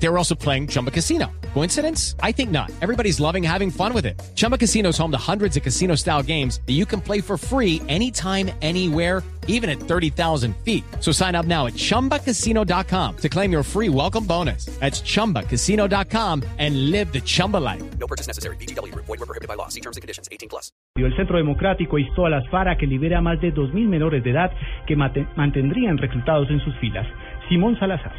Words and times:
They 0.00 0.08
were 0.08 0.16
also 0.18 0.34
playing 0.36 0.68
Chumba 0.68 0.90
Casino. 0.92 1.26
Coincidence? 1.54 2.14
I 2.22 2.30
think 2.32 2.50
not. 2.50 2.70
Everybody's 2.82 3.18
loving 3.20 3.42
having 3.42 3.70
fun 3.70 3.92
with 3.92 4.06
it. 4.06 4.20
Chumba 4.36 4.56
Casino 4.58 4.90
is 4.90 4.98
home 4.98 5.10
to 5.10 5.18
hundreds 5.18 5.56
of 5.56 5.62
casino 5.64 5.96
style 5.96 6.22
games 6.22 6.60
that 6.66 6.74
you 6.74 6.86
can 6.86 7.00
play 7.00 7.20
for 7.20 7.36
free 7.36 7.82
anytime, 7.88 8.50
anywhere, 8.62 9.22
even 9.48 9.68
at 9.68 9.78
30,000 9.80 10.54
feet. 10.64 10.84
So 11.00 11.10
sign 11.10 11.34
up 11.34 11.46
now 11.46 11.66
at 11.66 11.72
chumbacasino.com 11.74 13.16
to 13.16 13.28
claim 13.28 13.50
your 13.50 13.64
free 13.64 13.88
welcome 13.88 14.24
bonus. 14.24 14.66
That's 14.78 15.00
chumbacasino.com 15.02 16.42
and 16.58 16.90
live 16.92 17.12
the 17.12 17.20
Chumba 17.22 17.56
life. 17.56 17.82
No 17.98 18.06
purchase 18.06 18.26
necessary. 18.28 18.56
BGW. 18.56 18.94
Void 18.94 19.08
were 19.18 19.26
prohibited 19.26 19.48
by 19.48 19.54
law. 19.54 19.68
See 19.68 19.80
terms 19.80 19.96
and 19.96 20.02
conditions. 20.02 20.28
18 20.30 20.48
plus. 20.48 20.70
El 20.96 21.14
Centro 21.16 21.38
Democrático 21.38 21.98
instó 21.98 22.26
a 22.26 22.30
las 22.30 22.46
FARC 22.50 22.68
a 22.68 22.76
que 22.76 22.86
libere 22.86 23.14
a 23.16 23.20
más 23.20 23.40
de 23.40 23.52
2.000 23.54 23.88
menores 23.88 24.22
de 24.22 24.30
edad 24.30 24.50
que 24.86 24.96
mate- 24.96 25.26
mantendrían 25.36 25.96
reclutados 25.98 26.48
en 26.50 26.60
sus 26.60 26.74
filas. 26.80 27.06
Simón 27.48 27.76
Salazar. 27.80 28.12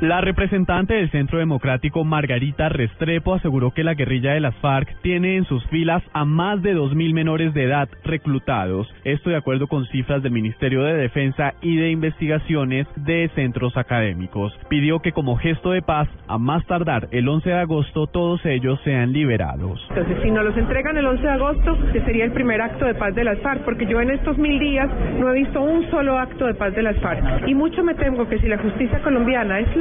La 0.00 0.22
representante 0.22 0.94
del 0.94 1.10
Centro 1.10 1.38
Democrático 1.40 2.04
Margarita 2.04 2.70
Restrepo 2.70 3.34
aseguró 3.34 3.72
que 3.72 3.84
la 3.84 3.92
guerrilla 3.92 4.32
de 4.32 4.40
las 4.40 4.54
FARC 4.56 4.88
tiene 5.02 5.36
en 5.36 5.44
sus 5.44 5.62
filas 5.66 6.02
a 6.14 6.24
más 6.24 6.62
de 6.62 6.74
2.000 6.74 7.12
menores 7.12 7.52
de 7.52 7.64
edad 7.64 7.86
reclutados. 8.02 8.88
Esto 9.04 9.28
de 9.28 9.36
acuerdo 9.36 9.66
con 9.66 9.84
cifras 9.88 10.22
del 10.22 10.32
Ministerio 10.32 10.84
de 10.84 10.94
Defensa 10.94 11.52
y 11.60 11.76
de 11.76 11.90
Investigaciones 11.90 12.86
de 12.96 13.30
centros 13.34 13.76
académicos. 13.76 14.58
Pidió 14.70 15.00
que 15.00 15.12
como 15.12 15.36
gesto 15.36 15.72
de 15.72 15.82
paz, 15.82 16.08
a 16.28 16.38
más 16.38 16.64
tardar 16.64 17.08
el 17.10 17.28
11 17.28 17.50
de 17.50 17.58
agosto, 17.58 18.06
todos 18.06 18.40
ellos 18.46 18.80
sean 18.84 19.12
liberados. 19.12 19.84
Entonces, 19.90 20.16
si 20.22 20.30
nos 20.30 20.46
los 20.46 20.56
entregan 20.56 20.96
el 20.96 21.04
11 21.04 21.22
de 21.22 21.30
agosto, 21.30 21.78
que 21.92 22.00
sería 22.06 22.24
el 22.24 22.32
primer 22.32 22.62
acto 22.62 22.86
de 22.86 22.94
paz 22.94 23.14
de 23.14 23.24
las 23.24 23.38
FARC, 23.40 23.64
porque 23.66 23.84
yo 23.84 24.00
en 24.00 24.12
estos 24.12 24.38
mil 24.38 24.58
días 24.58 24.88
no 25.18 25.30
he 25.30 25.40
visto 25.40 25.60
un 25.60 25.90
solo 25.90 26.18
acto 26.18 26.46
de 26.46 26.54
paz 26.54 26.74
de 26.74 26.84
las 26.84 26.96
FARC. 27.00 27.46
Y 27.46 27.54
mucho 27.54 27.84
me 27.84 27.94
temo 27.96 28.26
que 28.26 28.38
si 28.38 28.48
la 28.48 28.56
justicia 28.56 28.98
colombiana 29.00 29.58
es 29.58 29.76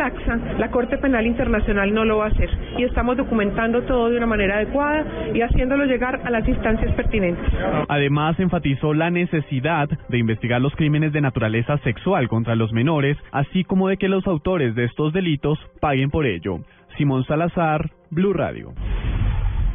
la 0.58 0.70
Corte 0.72 0.98
Penal 0.98 1.26
Internacional 1.26 1.94
no 1.94 2.06
lo 2.06 2.18
va 2.18 2.26
a 2.26 2.28
hacer. 2.30 2.50
Y 2.78 2.84
estamos 2.84 3.18
documentando 3.18 3.82
todo 3.84 4.10
de 4.10 4.18
una 4.18 4.26
manera 4.26 4.58
adecuada 4.58 5.06
y 5.34 5.42
haciéndolo 5.42 5.86
llegar 5.86 6.22
a 6.24 6.30
las 6.30 6.48
instancias 6.48 6.94
pertinentes. 6.96 7.46
Además, 7.88 8.40
enfatizó 8.40 8.94
la 8.94 9.10
necesidad 9.10 9.90
de 10.10 10.18
investigar 10.18 10.62
los 10.62 10.76
crímenes 10.76 11.14
de 11.14 11.22
naturaleza 11.22 11.78
sexual 11.80 12.28
contra 12.28 12.56
los 12.56 12.72
menores, 12.72 13.18
así 13.32 13.64
como 13.64 13.88
de 13.88 13.98
que 13.98 14.08
los 14.08 14.26
autores 14.28 14.76
de 14.76 14.86
estos 14.86 15.14
delitos 15.14 15.60
paguen 15.80 16.10
por 16.10 16.26
ello. 16.26 16.60
Simón 16.98 17.24
Salazar, 17.26 17.90
Blue 18.10 18.34
Radio. 18.34 18.74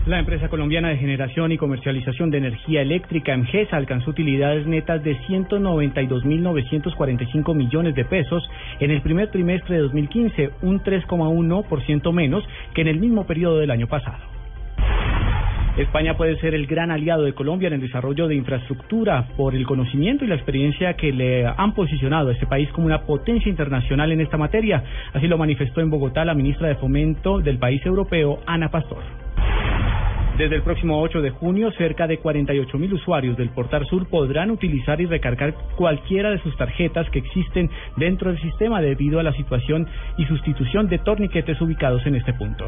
La 0.07 0.19
empresa 0.19 0.49
colombiana 0.51 0.91
de 0.91 0.99
generación 0.99 1.51
y 1.53 1.57
comercialización 1.57 2.31
de 2.31 2.37
energía 2.37 2.83
eléctrica, 2.83 3.33
EMGESA, 3.33 3.79
alcanzó 3.79 4.11
utilidades 4.11 4.67
netas 4.67 5.03
de 5.03 5.17
192.945 5.21 7.55
millones 7.55 7.95
de 7.95 8.05
pesos 8.05 8.47
en 8.81 8.91
el 8.91 9.01
primer 9.01 9.31
trimestre 9.31 9.77
de 9.77 9.81
2015, 9.81 10.51
un 10.61 10.83
3,1% 10.83 12.13
menos 12.13 12.45
que 12.75 12.83
en 12.83 12.89
el 12.89 13.01
mismo 13.01 13.27
periodo 13.27 13.61
del 13.61 13.71
año 13.71 13.87
pasado. 13.87 14.19
España 15.79 16.19
puede 16.19 16.39
ser 16.39 16.55
el 16.55 16.67
gran 16.67 16.91
aliado 16.91 17.23
de 17.23 17.33
Colombia 17.33 17.69
en 17.69 17.75
el 17.75 17.81
desarrollo 17.81 18.29
de 18.29 18.35
infraestructura 18.35 19.29
por 19.39 19.55
el 19.55 19.65
conocimiento 19.65 20.27
y 20.27 20.29
la 20.29 20.35
experiencia 20.35 20.97
que 20.97 21.15
le 21.15 21.47
han 21.47 21.73
posicionado 21.73 22.29
a 22.29 22.35
este 22.35 22.47
país 22.47 22.71
como 22.73 22.89
una 22.89 23.05
potencia 23.05 23.49
internacional 23.49 24.13
en 24.13 24.21
esta 24.21 24.37
materia. 24.37 24.85
Así 25.15 25.29
lo 25.29 25.39
manifestó 25.39 25.81
en 25.81 25.89
Bogotá 25.89 26.27
la 26.27 26.35
ministra 26.35 26.69
de 26.69 26.75
Fomento 26.75 27.41
del 27.41 27.57
país 27.57 27.81
europeo, 27.87 28.41
Ana 28.45 28.69
Pastor. 28.69 29.24
Desde 30.39 30.57
el 30.57 30.63
próximo 30.63 31.01
8 31.01 31.23
de 31.23 31.31
junio, 31.31 31.71
cerca 31.79 32.09
de 32.09 32.19
48 32.19 32.77
mil 32.77 32.93
usuarios 32.95 33.37
del 33.37 33.51
Portal 33.51 33.87
Sur 33.87 34.09
podrán 34.09 34.51
utilizar 34.51 35.01
y 35.01 35.07
recargar 35.07 35.55
cualquiera 35.77 36.31
de 36.31 36.41
sus 36.41 36.57
tarjetas 36.57 37.09
que 37.11 37.21
existen 37.21 37.71
dentro 37.97 38.33
del 38.33 38.43
sistema 38.43 38.81
debido 38.81 39.21
a 39.21 39.23
la 39.23 39.33
situación 39.35 39.87
y 40.19 40.25
sustitución 40.25 40.89
de 40.89 40.99
torniquetes 40.99 41.61
ubicados 41.61 42.05
en 42.07 42.17
este 42.17 42.33
punto. 42.33 42.67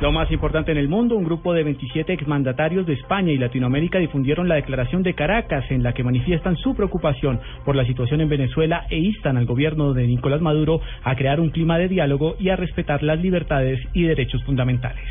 Lo 0.00 0.10
más 0.10 0.32
importante 0.32 0.72
en 0.72 0.78
el 0.78 0.88
mundo, 0.88 1.14
un 1.14 1.22
grupo 1.22 1.52
de 1.54 1.62
27 1.62 2.12
exmandatarios 2.12 2.86
de 2.86 2.94
España 2.94 3.30
y 3.30 3.38
Latinoamérica 3.38 4.00
difundieron 4.00 4.48
la 4.48 4.56
declaración 4.56 5.04
de 5.04 5.14
Caracas 5.14 5.64
en 5.70 5.84
la 5.84 5.92
que 5.92 6.02
manifiestan 6.02 6.56
su 6.56 6.74
preocupación 6.74 7.38
por 7.64 7.76
la 7.76 7.86
situación 7.86 8.20
en 8.20 8.28
Venezuela 8.28 8.84
e 8.90 8.98
instan 8.98 9.36
al 9.36 9.46
gobierno 9.46 9.92
de 9.92 10.08
Nicolás 10.08 10.40
Maduro 10.40 10.80
a 11.04 11.14
crear 11.14 11.38
un 11.38 11.50
clima 11.50 11.78
de 11.78 11.86
diálogo 11.86 12.34
y 12.40 12.48
a 12.48 12.56
respetar 12.56 13.04
las 13.04 13.20
libertades 13.20 13.78
y 13.92 14.02
derechos 14.02 14.42
fundamentales. 14.42 15.06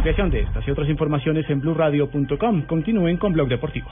Ampliación 0.00 0.30
de 0.30 0.40
estas 0.40 0.66
y 0.66 0.70
otras 0.70 0.88
informaciones 0.88 1.44
en 1.50 1.60
blurradio.com. 1.60 2.62
Continúen 2.62 3.18
con 3.18 3.34
Blog 3.34 3.50
Deportivo. 3.50 3.90